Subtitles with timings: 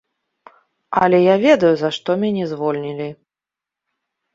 [1.01, 3.09] Але я ведаю, за што мяне звольнілі.